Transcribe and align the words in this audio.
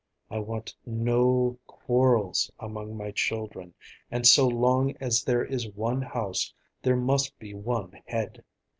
I 0.31 0.39
want 0.39 0.73
no 0.83 1.59
quarrels 1.67 2.49
among 2.59 2.97
my 2.97 3.11
children, 3.11 3.75
and 4.09 4.25
so 4.25 4.47
long 4.47 4.97
as 4.99 5.23
there 5.23 5.45
is 5.45 5.69
one 5.69 6.01
house 6.01 6.51
there 6.81 6.95
must 6.95 7.37
be 7.37 7.53
one 7.53 7.91
head. 8.07 8.43